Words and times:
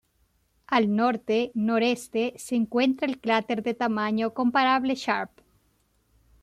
Al 0.65 0.89
norte-noreste 0.95 2.33
se 2.35 2.55
encuentra 2.55 3.05
el 3.05 3.21
cráter 3.21 3.61
de 3.61 3.75
tamaño 3.75 4.33
comparable 4.33 4.95
Sharp. 4.95 5.29